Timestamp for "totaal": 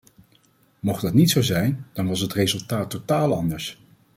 2.89-3.35